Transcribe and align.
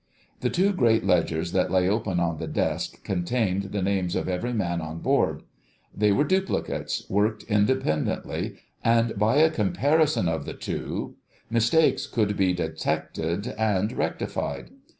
The 0.39 0.49
two 0.49 0.73
great 0.73 1.05
ledgers 1.05 1.51
that 1.51 1.69
lay 1.69 1.87
open 1.87 2.19
on 2.19 2.39
the 2.39 2.47
desk 2.47 3.03
contained 3.03 3.65
the 3.65 3.83
names 3.83 4.15
of 4.15 4.27
every 4.27 4.51
man 4.51 4.81
on 4.81 4.97
board. 4.97 5.43
They 5.95 6.11
were 6.11 6.23
duplicates, 6.23 7.07
worked 7.07 7.43
independently, 7.43 8.55
and 8.83 9.15
by 9.15 9.35
a 9.35 9.51
comparison 9.51 10.27
of 10.27 10.45
the 10.45 10.55
two 10.55 11.17
mistakes 11.51 12.07
could 12.07 12.35
be 12.35 12.51
detected 12.51 13.49
and 13.59 13.91
rectified. 13.93 14.71